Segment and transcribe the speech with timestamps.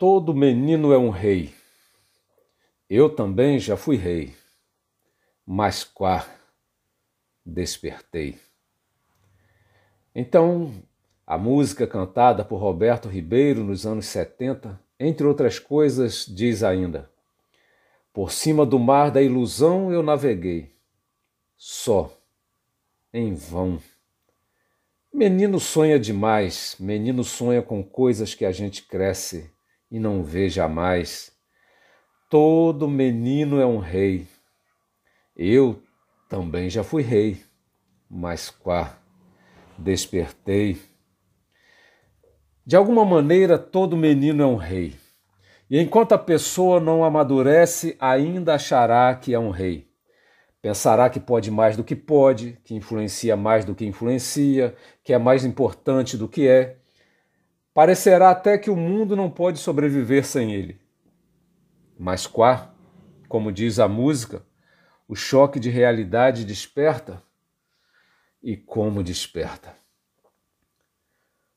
[0.00, 1.52] Todo menino é um rei.
[2.88, 4.34] Eu também já fui rei,
[5.44, 6.26] mas quá
[7.44, 8.38] despertei.
[10.14, 10.72] Então,
[11.26, 17.10] a música cantada por Roberto Ribeiro nos anos 70, entre outras coisas, diz ainda:
[18.10, 20.74] Por cima do mar da ilusão eu naveguei,
[21.58, 22.10] só,
[23.12, 23.78] em vão.
[25.12, 29.52] Menino sonha demais, menino sonha com coisas que a gente cresce
[29.90, 31.32] e não vê jamais.
[32.28, 34.26] Todo menino é um rei.
[35.36, 35.82] Eu
[36.28, 37.42] também já fui rei,
[38.08, 38.96] mas quá,
[39.76, 40.80] despertei.
[42.64, 44.94] De alguma maneira, todo menino é um rei.
[45.68, 49.88] E enquanto a pessoa não amadurece, ainda achará que é um rei.
[50.60, 55.18] Pensará que pode mais do que pode, que influencia mais do que influencia, que é
[55.18, 56.79] mais importante do que é.
[57.72, 60.80] Parecerá até que o mundo não pode sobreviver sem ele.
[61.98, 62.74] Mas quá,
[63.28, 64.44] como diz a música,
[65.06, 67.22] o choque de realidade desperta
[68.42, 69.76] e como desperta.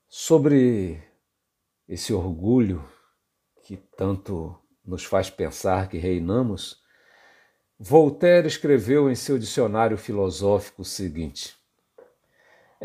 [0.07, 1.01] Sobre
[1.87, 2.87] esse orgulho
[3.63, 4.55] que tanto
[4.85, 6.83] nos faz pensar que reinamos,
[7.79, 11.55] Voltaire escreveu em seu dicionário filosófico o seguinte: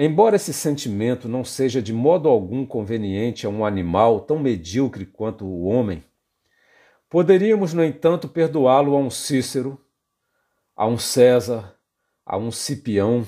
[0.00, 5.44] Embora esse sentimento não seja de modo algum conveniente a um animal tão medíocre quanto
[5.44, 6.04] o homem,
[7.10, 9.76] poderíamos, no entanto, perdoá-lo a um Cícero,
[10.76, 11.76] a um César,
[12.24, 13.26] a um Cipião,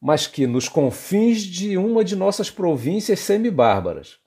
[0.00, 4.18] mas que, nos confins de uma de nossas províncias semi-bárbaras,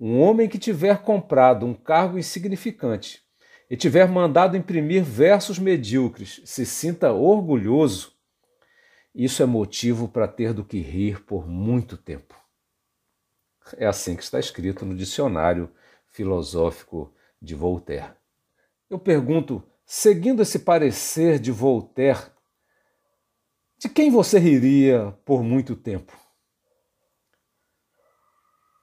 [0.00, 3.22] um homem que tiver comprado um cargo insignificante
[3.70, 8.15] e tiver mandado imprimir versos medíocres se sinta orgulhoso
[9.24, 12.34] isso é motivo para ter do que rir por muito tempo.
[13.78, 15.72] É assim que está escrito no dicionário
[16.08, 18.12] filosófico de Voltaire.
[18.90, 22.30] Eu pergunto, seguindo esse parecer de Voltaire,
[23.78, 26.12] de quem você riria por muito tempo?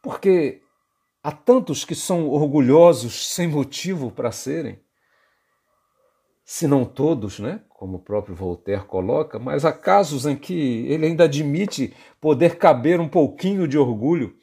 [0.01, 0.63] Porque
[1.21, 4.82] há tantos que são orgulhosos sem motivo para serem
[6.43, 7.61] se não todos, né?
[7.83, 13.01] como o próprio Voltaire coloca, mas há casos em que ele ainda admite poder caber
[13.01, 14.37] um pouquinho de orgulho.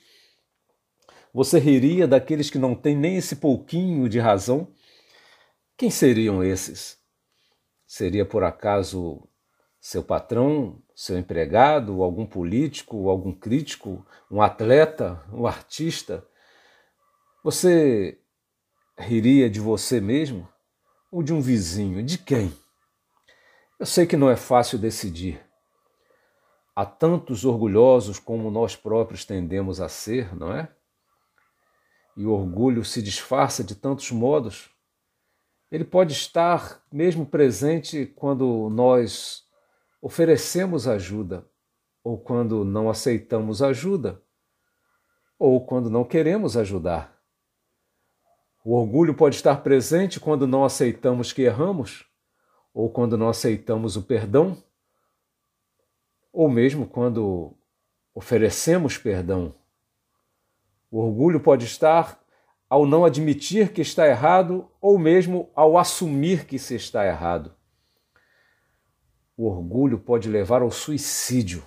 [1.32, 4.68] Você riria daqueles que não têm nem esse pouquinho de razão?
[5.74, 6.98] Quem seriam esses?
[7.86, 9.26] Seria por acaso
[9.80, 16.22] seu patrão, seu empregado, algum político, algum crítico, um atleta, um artista?
[17.42, 18.18] Você
[18.98, 20.46] riria de você mesmo?
[21.10, 22.02] Ou de um vizinho?
[22.02, 22.52] De quem?
[23.78, 25.44] Eu sei que não é fácil decidir.
[26.76, 30.72] Há tantos orgulhosos como nós próprios tendemos a ser, não é?
[32.16, 34.70] E o orgulho se disfarça de tantos modos.
[35.70, 39.44] Ele pode estar mesmo presente quando nós
[40.02, 41.46] oferecemos ajuda,
[42.02, 44.22] ou quando não aceitamos ajuda,
[45.38, 47.19] ou quando não queremos ajudar.
[48.62, 52.04] O orgulho pode estar presente quando não aceitamos que erramos,
[52.74, 54.56] ou quando não aceitamos o perdão,
[56.30, 57.56] ou mesmo quando
[58.14, 59.54] oferecemos perdão.
[60.90, 62.20] O orgulho pode estar
[62.68, 67.54] ao não admitir que está errado, ou mesmo ao assumir que se está errado.
[69.36, 71.64] O orgulho pode levar ao suicídio,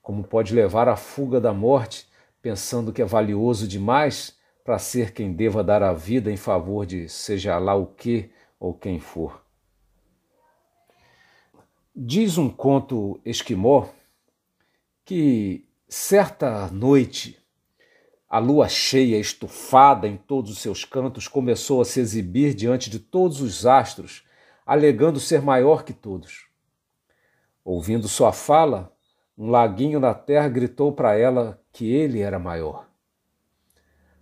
[0.00, 2.08] como pode levar à fuga da morte,
[2.40, 4.39] pensando que é valioso demais
[4.70, 8.72] para ser quem deva dar a vida em favor de seja lá o que ou
[8.72, 9.44] quem for.
[11.92, 13.88] Diz um conto esquimó
[15.04, 17.36] que certa noite
[18.28, 23.00] a lua cheia, estufada em todos os seus cantos, começou a se exibir diante de
[23.00, 24.24] todos os astros,
[24.64, 26.46] alegando ser maior que todos.
[27.64, 28.96] Ouvindo sua fala,
[29.36, 32.88] um laguinho na terra gritou para ela que ele era maior.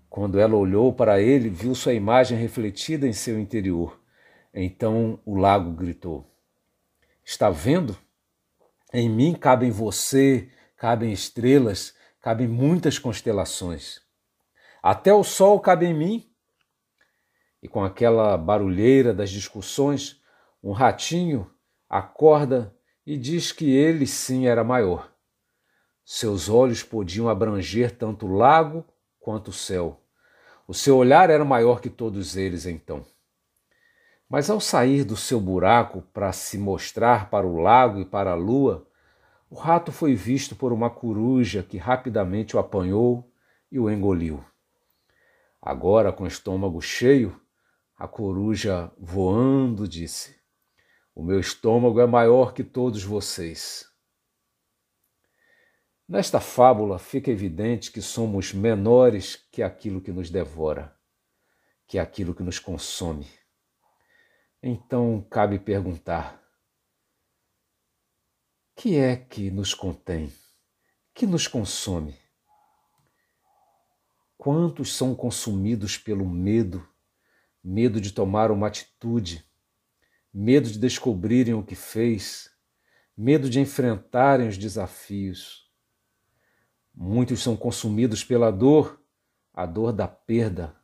[0.09, 4.01] Quando ela olhou para ele, viu sua imagem refletida em seu interior.
[4.53, 6.27] Então o lago gritou:
[7.25, 7.97] Está vendo?
[8.93, 14.01] Em mim cabem você, cabem estrelas, cabem muitas constelações.
[14.83, 16.31] Até o sol cabe em mim.
[17.63, 20.23] E com aquela barulheira das discussões,
[20.63, 21.51] um ratinho
[21.89, 22.75] acorda
[23.05, 25.13] e diz que ele sim era maior.
[26.05, 28.87] Seus olhos podiam abranger tanto o lago
[29.21, 30.01] quanto o céu.
[30.67, 33.05] O seu olhar era maior que todos eles então.
[34.29, 38.35] Mas ao sair do seu buraco para se mostrar para o lago e para a
[38.35, 38.87] lua,
[39.49, 43.33] o rato foi visto por uma coruja que rapidamente o apanhou
[43.73, 44.45] e o engoliu.
[45.61, 47.41] Agora, com o estômago cheio,
[47.97, 50.37] a coruja voando disse:
[51.15, 53.88] O meu estômago é maior que todos vocês.
[56.09, 60.97] Nesta fábula fica evidente que somos menores que aquilo que nos devora,
[61.87, 63.27] que aquilo que nos consome.
[64.63, 66.43] Então cabe perguntar:
[68.75, 70.33] que é que nos contém?
[71.13, 72.17] Que nos consome?
[74.39, 76.89] Quantos são consumidos pelo medo,
[77.63, 79.45] medo de tomar uma atitude,
[80.33, 82.51] medo de descobrirem o que fez,
[83.15, 85.68] medo de enfrentarem os desafios?
[87.01, 89.01] Muitos são consumidos pela dor,
[89.55, 90.75] a dor da perda,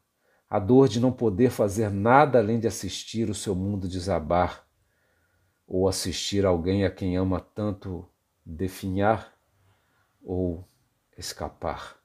[0.49, 4.65] a dor de não poder fazer nada além de assistir o seu mundo desabar,
[5.67, 8.09] ou assistir alguém a quem ama tanto
[8.47, 9.37] definhar
[10.23, 10.65] ou
[11.19, 11.97] escapar.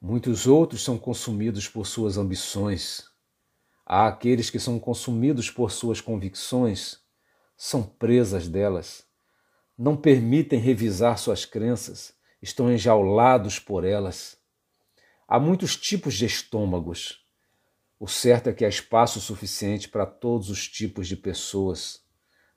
[0.00, 3.04] Muitos outros são consumidos por suas ambições.
[3.86, 6.98] Há aqueles que são consumidos por suas convicções,
[7.56, 9.07] são presas delas,
[9.78, 14.36] não permitem revisar suas crenças, estão enjaulados por elas.
[15.28, 17.24] Há muitos tipos de estômagos.
[18.00, 22.02] O certo é que há espaço suficiente para todos os tipos de pessoas,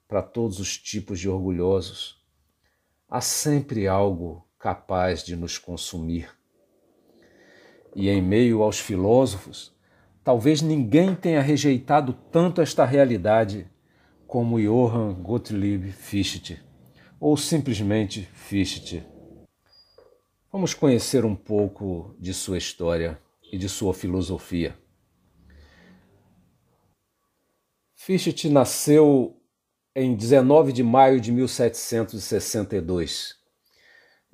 [0.07, 2.21] para todos os tipos de orgulhosos.
[3.07, 6.29] Há sempre algo capaz de nos consumir
[7.95, 9.73] e em meio aos filósofos,
[10.23, 13.67] talvez ninguém tenha rejeitado tanto esta realidade
[14.27, 16.61] como Johann Gottlieb Fichte,
[17.21, 19.05] ou simplesmente Fichte.
[20.51, 23.21] Vamos conhecer um pouco de sua história
[23.51, 24.75] e de sua filosofia.
[27.93, 29.39] Fichte nasceu
[29.95, 33.35] em 19 de maio de 1762,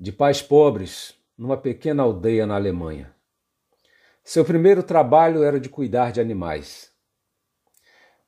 [0.00, 3.14] de pais pobres, numa pequena aldeia na Alemanha.
[4.24, 6.90] Seu primeiro trabalho era de cuidar de animais.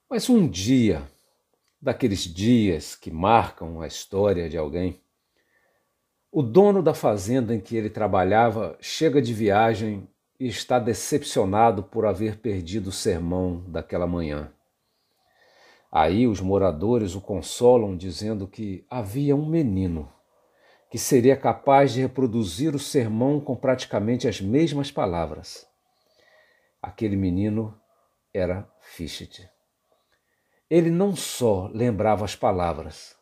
[0.09, 1.09] Mas um dia,
[1.81, 5.01] daqueles dias que marcam a história de alguém,
[6.31, 12.07] o dono da fazenda em que ele trabalhava chega de viagem e está decepcionado por
[12.07, 14.53] haver perdido o sermão daquela manhã.
[15.91, 20.09] Aí os moradores o consolam dizendo que havia um menino
[20.89, 25.67] que seria capaz de reproduzir o sermão com praticamente as mesmas palavras.
[26.81, 27.77] Aquele menino
[28.33, 29.50] era Fichte.
[30.71, 33.17] Ele não só lembrava as palavras,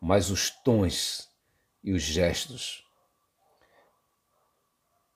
[0.00, 1.28] mas os tons
[1.84, 2.84] e os gestos.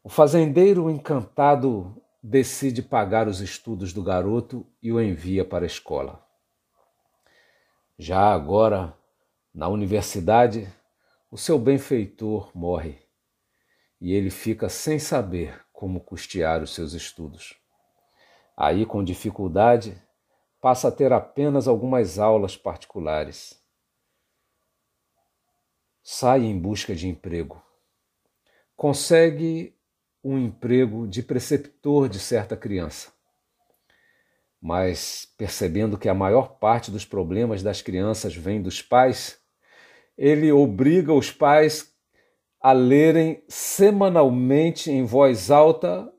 [0.05, 6.23] O fazendeiro encantado decide pagar os estudos do garoto e o envia para a escola.
[7.99, 8.95] Já agora,
[9.55, 10.71] na universidade,
[11.31, 12.99] o seu benfeitor morre
[14.01, 17.55] e ele fica sem saber como custear os seus estudos.
[18.57, 20.01] Aí, com dificuldade,
[20.61, 23.59] passa a ter apenas algumas aulas particulares.
[26.03, 27.63] Sai em busca de emprego.
[28.77, 29.77] Consegue
[30.23, 33.13] um emprego de preceptor de certa criança.
[34.61, 39.39] Mas, percebendo que a maior parte dos problemas das crianças vem dos pais,
[40.17, 41.95] ele obriga os pais
[42.61, 46.13] a lerem semanalmente em voz alta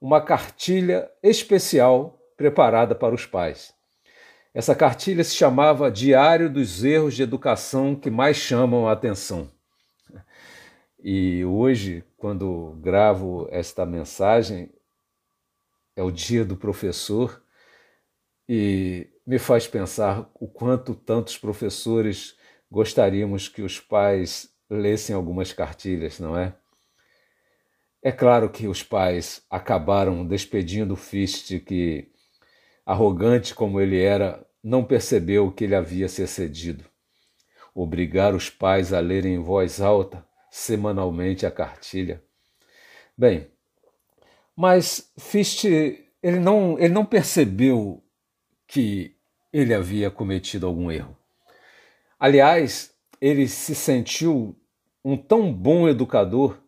[0.00, 3.74] uma cartilha especial preparada para os pais.
[4.52, 9.48] Essa cartilha se chamava Diário dos Erros de Educação que mais chamam a atenção.
[11.02, 14.70] E hoje, quando gravo esta mensagem,
[15.94, 17.42] é o dia do professor
[18.48, 22.36] e me faz pensar o quanto tantos professores
[22.70, 26.54] gostaríamos que os pais lessem algumas cartilhas, não é?
[28.02, 32.10] É claro que os pais acabaram despedindo Fichte, que,
[32.84, 36.84] arrogante como ele era, não percebeu que ele havia se excedido.
[37.74, 42.22] Obrigar os pais a lerem em voz alta, semanalmente, a cartilha.
[43.16, 43.48] Bem,
[44.56, 48.02] mas Fichte ele não, ele não percebeu
[48.66, 49.16] que
[49.52, 51.16] ele havia cometido algum erro.
[52.18, 54.56] Aliás, ele se sentiu
[55.04, 56.60] um tão bom educador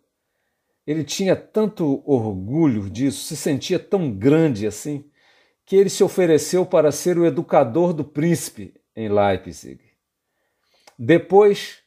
[0.86, 5.04] ele tinha tanto orgulho disso, se sentia tão grande assim,
[5.64, 9.80] que ele se ofereceu para ser o educador do príncipe em Leipzig.
[10.98, 11.78] Depois,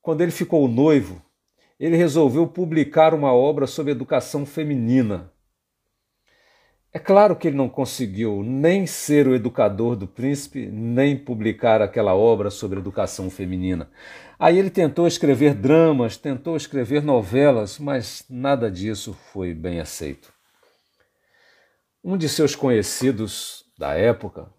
[0.00, 1.22] quando ele ficou noivo,
[1.78, 5.32] ele resolveu publicar uma obra sobre educação feminina.
[6.92, 12.14] É claro que ele não conseguiu nem ser o educador do príncipe, nem publicar aquela
[12.14, 13.88] obra sobre educação feminina.
[14.38, 20.32] Aí ele tentou escrever dramas, tentou escrever novelas, mas nada disso foi bem aceito.
[22.02, 24.50] Um de seus conhecidos da época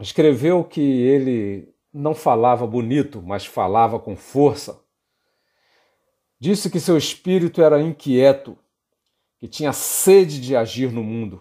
[0.00, 4.78] escreveu que ele não falava bonito, mas falava com força.
[6.38, 8.56] Disse que seu espírito era inquieto,
[9.38, 11.40] que tinha sede de agir no mundo,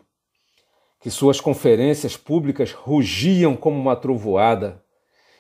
[1.00, 4.82] que suas conferências públicas rugiam como uma trovoada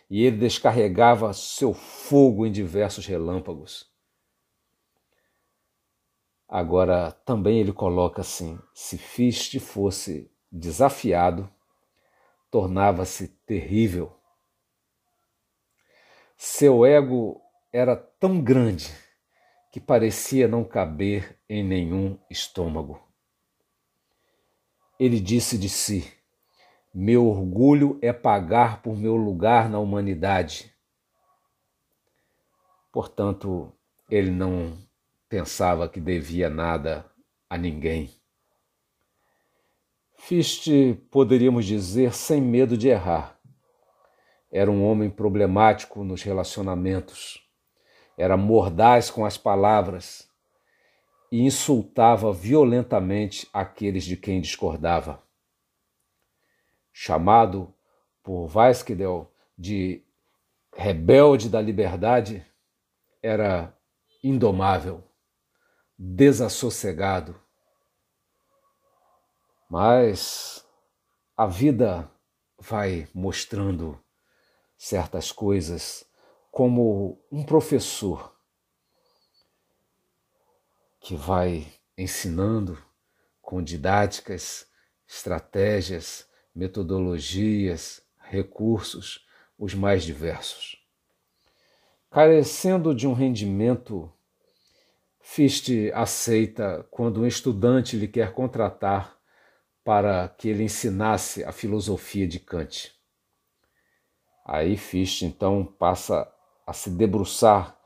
[0.09, 3.85] e ele descarregava seu fogo em diversos relâmpagos.
[6.47, 11.49] Agora, também ele coloca assim: se Fichte fosse desafiado,
[12.49, 14.15] tornava-se terrível.
[16.37, 17.41] Seu ego
[17.73, 18.95] era tão grande
[19.71, 23.01] que parecia não caber em nenhum estômago.
[24.97, 26.13] Ele disse de si:
[26.93, 30.73] Meu orgulho é pagar por meu lugar na humanidade.
[32.89, 33.73] Portanto,
[34.09, 34.86] ele não
[35.29, 37.05] pensava que devia nada
[37.49, 38.09] a ninguém.
[40.17, 43.39] Fichte, poderíamos dizer, sem medo de errar.
[44.51, 47.45] Era um homem problemático nos relacionamentos.
[48.17, 50.27] Era mordaz com as palavras
[51.31, 55.21] e insultava violentamente aqueles de quem discordava.
[56.91, 57.73] Chamado
[58.23, 60.03] por Weiskedel de
[60.75, 62.45] rebelde da liberdade,
[63.21, 63.75] era
[64.23, 65.06] indomável,
[65.97, 67.39] desassossegado.
[69.69, 70.65] Mas
[71.35, 72.09] a vida
[72.59, 73.99] vai mostrando
[74.77, 76.05] certas coisas
[76.51, 78.35] como um professor
[80.99, 82.81] que vai ensinando
[83.41, 84.67] com didáticas,
[85.07, 89.25] estratégias, metodologias, recursos,
[89.57, 90.83] os mais diversos.
[92.09, 94.11] Carecendo de um rendimento,
[95.29, 99.17] Fichte aceita quando um estudante lhe quer contratar
[99.83, 102.93] para que ele ensinasse a filosofia de Kant.
[104.43, 106.27] Aí Fichte então passa
[106.65, 107.77] a se debruçar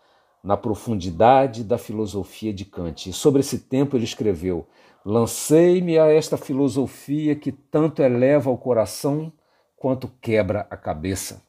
[0.42, 3.10] na profundidade da filosofia de Kant.
[3.10, 4.70] E sobre esse tempo ele escreveu:
[5.04, 9.34] Lancei-me a esta filosofia que tanto eleva o coração
[9.76, 11.44] quanto quebra a cabeça.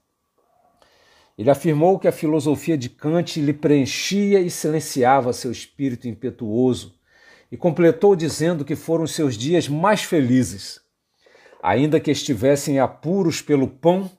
[1.37, 6.95] Ele afirmou que a filosofia de Kant lhe preenchia e silenciava seu espírito impetuoso,
[7.51, 10.81] e completou dizendo que foram seus dias mais felizes.
[11.63, 14.11] Ainda que estivessem apuros pelo pão,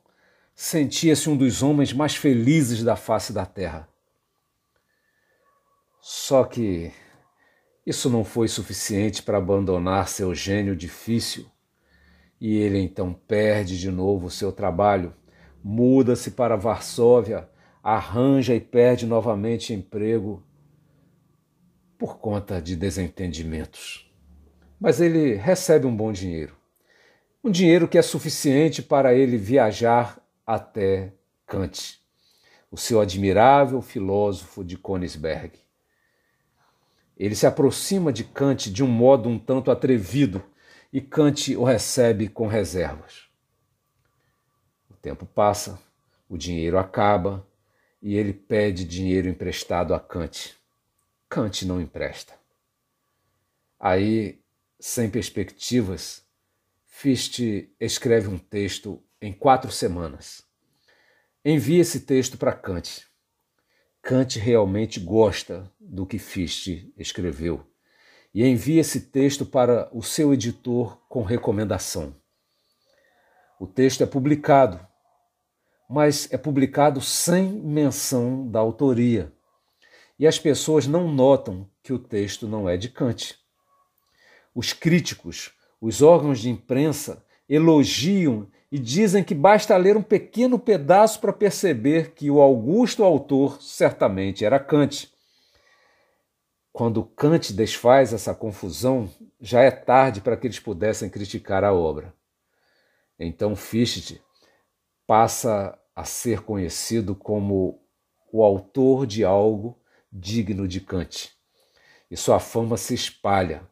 [0.56, 3.90] sentia-se um dos homens mais felizes da face da terra.
[6.00, 6.92] Só que
[7.86, 11.46] isso não foi suficiente para abandonar seu gênio difícil,
[12.40, 15.14] e ele então perde de novo o seu trabalho,
[15.64, 17.48] muda-se para Varsóvia,
[17.82, 20.44] arranja e perde novamente emprego
[21.98, 24.12] por conta de desentendimentos.
[24.80, 26.56] Mas ele recebe um bom dinheiro.
[27.42, 31.14] Um dinheiro que é suficiente para ele viajar até
[31.46, 32.02] Kant,
[32.70, 35.58] o seu admirável filósofo de Königsberg.
[37.18, 40.44] Ele se aproxima de Kant de um modo um tanto atrevido
[40.92, 43.33] e Kant o recebe com reservas.
[45.04, 45.78] Tempo passa,
[46.30, 47.46] o dinheiro acaba
[48.02, 50.58] e ele pede dinheiro emprestado a Kant.
[51.28, 52.34] Kant não empresta.
[53.78, 54.42] Aí,
[54.80, 56.26] sem perspectivas,
[56.86, 60.42] Fichte escreve um texto em quatro semanas.
[61.44, 63.06] Envie esse texto para Kant.
[64.02, 67.70] Kant realmente gosta do que Fichte escreveu
[68.34, 72.16] e envie esse texto para o seu editor com recomendação.
[73.60, 74.93] O texto é publicado,
[75.90, 79.32] mas é publicado sem menção da autoria.
[80.18, 83.38] E as pessoas não notam que o texto não é de Kant.
[84.56, 91.20] Os críticos, os órgãos de imprensa elogiam e dizem que basta ler um pequeno pedaço
[91.20, 95.12] para perceber que o augusto autor certamente era Kant.
[96.72, 99.08] Quando Kant desfaz essa confusão,
[99.40, 102.14] já é tarde para que eles pudessem criticar a obra.
[103.20, 104.20] Então Fichte
[105.06, 107.82] passa a ser conhecido como
[108.32, 109.80] o autor de algo
[110.12, 111.32] digno de Kant.
[112.10, 113.68] E sua fama se espalha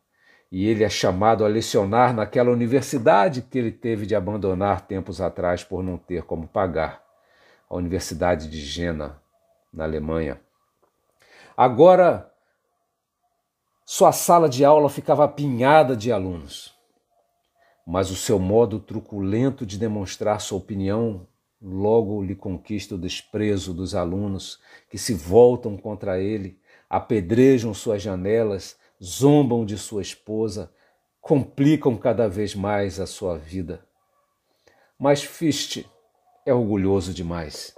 [0.52, 5.64] e ele é chamado a lecionar naquela universidade que ele teve de abandonar tempos atrás
[5.64, 7.02] por não ter como pagar
[7.70, 9.22] a Universidade de Jena,
[9.72, 10.42] na Alemanha.
[11.56, 12.30] Agora,
[13.86, 16.76] sua sala de aula ficava apinhada de alunos,
[17.92, 21.28] mas o seu modo truculento de demonstrar sua opinião
[21.62, 26.58] logo lhe conquista o desprezo dos alunos que se voltam contra ele,
[26.90, 30.72] apedrejam suas janelas zombam de sua esposa,
[31.20, 33.86] complicam cada vez mais a sua vida.
[34.98, 35.86] Mas Fichte
[36.46, 37.76] é orgulhoso demais.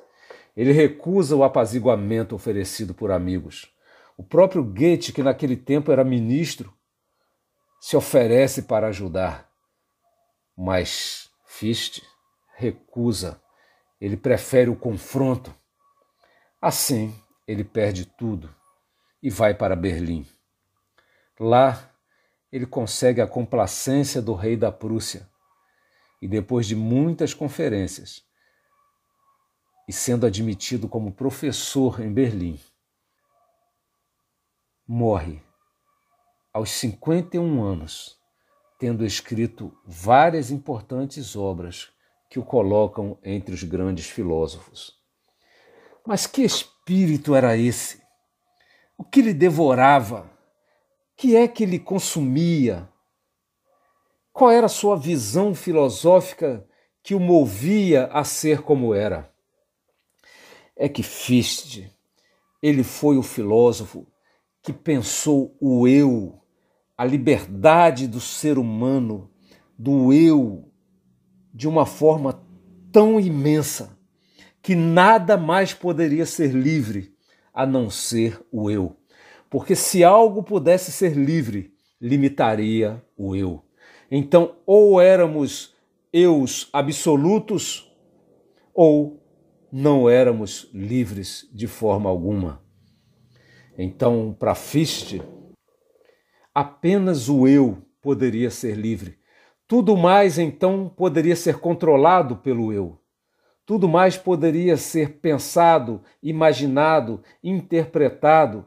[0.55, 3.67] Ele recusa o apaziguamento oferecido por amigos.
[4.15, 6.72] O próprio Goethe, que naquele tempo era ministro,
[7.82, 9.51] se oferece para ajudar.
[10.55, 12.01] Mas Fichte
[12.55, 13.41] recusa.
[14.00, 15.55] Ele prefere o confronto.
[16.62, 17.15] Assim,
[17.48, 18.53] ele perde tudo
[19.22, 20.27] e vai para Berlim.
[21.39, 21.91] Lá,
[22.51, 25.29] ele consegue a complacência do rei da Prússia
[26.22, 28.24] e, depois de muitas conferências,
[29.88, 32.60] e sendo admitido como professor em Berlim,
[34.88, 35.41] morre
[36.53, 38.23] aos 51 anos,
[38.77, 41.89] tendo escrito várias importantes obras
[42.30, 44.98] que o colocam entre os grandes filósofos.
[46.06, 48.01] Mas que espírito era esse?
[48.98, 50.34] O que lhe devorava?
[51.24, 52.89] que é que lhe consumia?
[54.34, 56.68] Qual era a sua visão filosófica
[57.01, 59.32] que o movia a ser como era?
[60.75, 61.89] É que Fichte,
[62.62, 64.06] ele foi o filósofo
[64.62, 66.42] que pensou o eu,
[66.97, 69.29] a liberdade do ser humano,
[69.77, 70.71] do eu,
[71.53, 72.43] de uma forma
[72.91, 73.97] tão imensa
[74.62, 77.13] que nada mais poderia ser livre
[77.53, 78.95] a não ser o eu.
[79.50, 83.63] Porque se algo pudesse ser livre, limitaria o eu.
[84.09, 85.75] Então, ou éramos
[86.12, 87.91] eus absolutos,
[88.73, 89.21] ou
[89.71, 92.62] não éramos livres de forma alguma.
[93.77, 95.21] Então, para Fichte,
[96.53, 99.17] apenas o eu poderia ser livre.
[99.67, 103.00] Tudo mais, então, poderia ser controlado pelo eu.
[103.65, 108.65] Tudo mais poderia ser pensado, imaginado, interpretado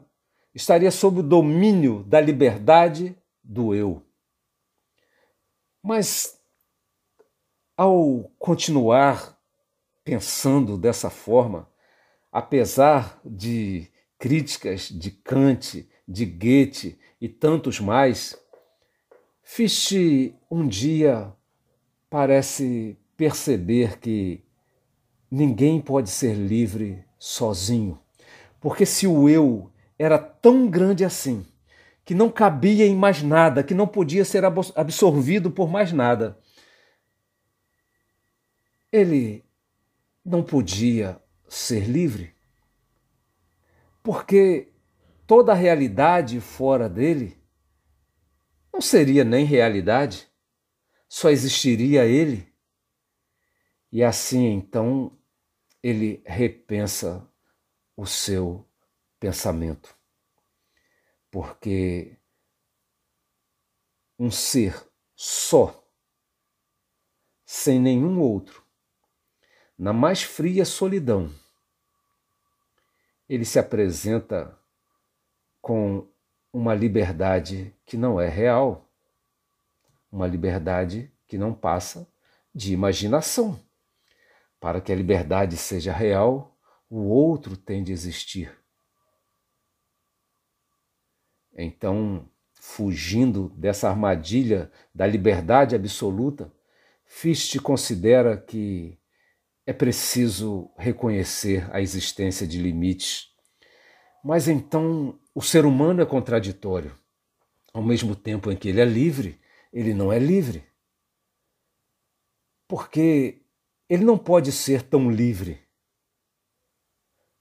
[0.57, 4.03] estaria sob o domínio da liberdade do eu.
[5.83, 6.41] Mas,
[7.77, 9.39] ao continuar
[10.03, 11.69] pensando dessa forma,
[12.31, 18.37] apesar de críticas de Kant, de Goethe e tantos mais,
[19.49, 21.33] Fichte um dia
[22.09, 24.43] parece perceber que
[25.31, 27.97] ninguém pode ser livre sozinho,
[28.59, 31.45] porque se o eu era tão grande assim,
[32.03, 36.37] que não cabia em mais nada, que não podia ser absorvido por mais nada.
[38.91, 39.45] Ele
[40.25, 42.33] não podia ser livre,
[44.03, 44.67] porque
[45.27, 47.37] toda a realidade fora dele
[48.71, 50.31] não seria nem realidade,
[51.09, 52.51] só existiria ele.
[53.91, 55.17] E assim então
[55.83, 57.27] ele repensa
[57.95, 58.65] o seu
[59.19, 59.95] pensamento.
[61.29, 62.17] Porque
[64.17, 65.87] um ser só,
[67.45, 68.63] sem nenhum outro,
[69.77, 71.33] na mais fria solidão,
[73.27, 74.57] ele se apresenta
[75.67, 76.07] com
[76.53, 78.89] uma liberdade que não é real,
[80.09, 82.07] uma liberdade que não passa
[82.55, 83.59] de imaginação.
[84.61, 86.57] Para que a liberdade seja real,
[86.89, 88.57] o outro tem de existir.
[91.53, 96.49] Então, fugindo dessa armadilha da liberdade absoluta,
[97.05, 98.97] Fichte considera que
[99.65, 103.35] é preciso reconhecer a existência de limites.
[104.23, 106.97] Mas então o ser humano é contraditório.
[107.71, 109.39] Ao mesmo tempo em que ele é livre,
[109.71, 110.65] ele não é livre.
[112.67, 113.43] Porque
[113.87, 115.61] ele não pode ser tão livre,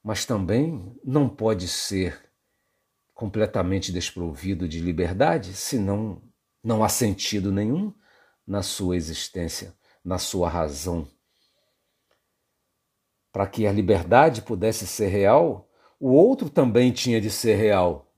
[0.02, 2.30] mas também não pode ser
[3.14, 6.20] completamente desprovido de liberdade, senão
[6.62, 7.94] não há sentido nenhum
[8.46, 11.08] na sua existência, na sua razão.
[13.32, 15.66] Para que a liberdade pudesse ser real,
[15.98, 18.12] o outro também tinha de ser real.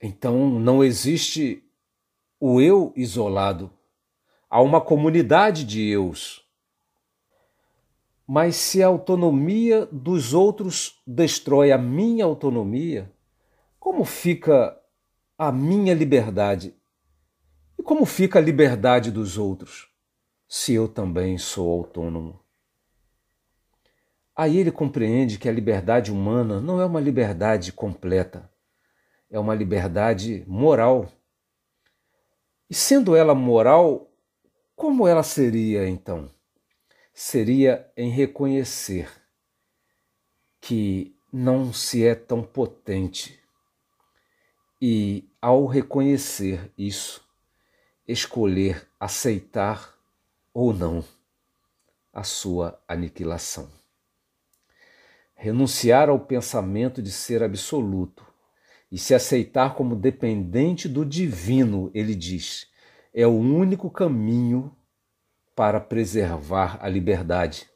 [0.00, 1.62] Então não existe
[2.38, 3.70] o eu isolado.
[4.48, 6.44] Há uma comunidade de eus.
[8.26, 13.12] Mas se a autonomia dos outros destrói a minha autonomia,
[13.78, 14.80] como fica
[15.36, 16.74] a minha liberdade?
[17.78, 19.88] E como fica a liberdade dos outros,
[20.46, 22.40] se eu também sou autônomo?
[24.34, 28.50] Aí ele compreende que a liberdade humana não é uma liberdade completa,
[29.30, 31.10] é uma liberdade moral.
[32.68, 34.10] E sendo ela moral,
[34.74, 36.30] como ela seria então?
[37.22, 39.10] seria em reconhecer
[40.58, 43.38] que não se é tão potente
[44.80, 47.22] e, ao reconhecer isso,
[48.08, 49.94] escolher aceitar
[50.54, 51.04] ou não
[52.10, 53.79] a sua aniquilação.
[55.42, 58.26] Renunciar ao pensamento de ser absoluto
[58.92, 62.66] e se aceitar como dependente do divino, ele diz,
[63.14, 64.76] é o único caminho
[65.56, 67.66] para preservar a liberdade.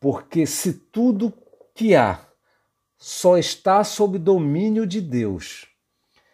[0.00, 1.32] Porque se tudo
[1.76, 2.26] que há
[2.98, 5.68] só está sob domínio de Deus,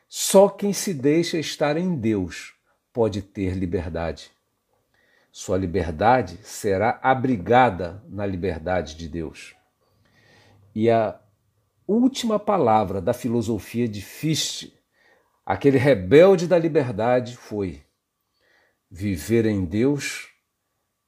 [0.08, 2.54] só quem se deixa estar em Deus
[2.94, 4.30] pode ter liberdade.
[5.30, 9.59] Sua liberdade será abrigada na liberdade de Deus.
[10.74, 11.20] E a
[11.86, 14.72] última palavra da filosofia de Fichte,
[15.44, 17.82] aquele rebelde da liberdade, foi:
[18.88, 20.28] viver em Deus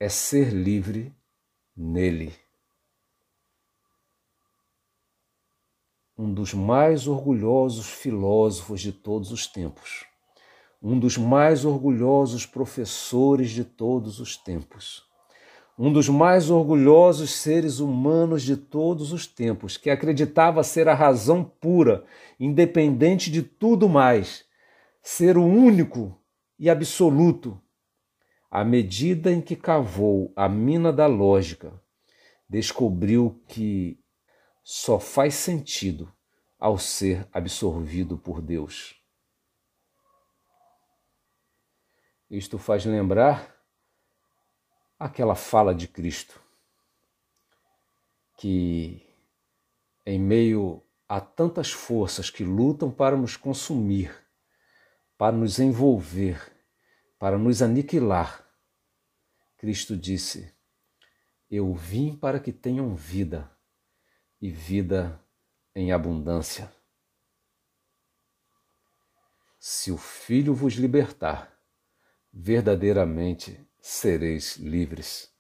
[0.01, 1.15] é ser livre
[1.77, 2.35] nele.
[6.19, 10.05] Um dos mais orgulhosos filósofos de todos os tempos,
[10.83, 15.09] um dos mais orgulhosos professores de todos os tempos,
[15.79, 21.43] um dos mais orgulhosos seres humanos de todos os tempos, que acreditava ser a razão
[21.43, 22.05] pura,
[22.39, 24.45] independente de tudo mais,
[25.03, 26.19] ser o único
[26.59, 27.61] e absoluto,
[28.51, 31.73] à medida em que cavou a mina da lógica,
[32.49, 33.99] descobriu que
[34.63, 36.13] só faz sentido
[36.59, 38.95] ao ser absorvido por Deus.
[42.31, 43.62] Isto faz lembrar
[45.05, 46.41] aquela fala de Cristo,
[48.37, 49.03] que
[50.07, 54.15] em meio a tantas forças que lutam para nos consumir,
[55.19, 56.53] para nos envolver,
[57.19, 58.49] para nos aniquilar,
[59.59, 60.55] Cristo disse:
[61.51, 63.51] Eu vim para que tenham vida
[64.41, 65.21] e vida
[65.75, 66.73] em abundância.
[69.59, 71.57] Se o Filho vos libertar,
[72.33, 75.32] verdadeiramente sereis livres.